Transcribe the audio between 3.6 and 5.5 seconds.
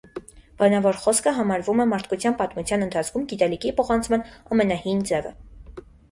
փոխանցման ամենահին ձևը։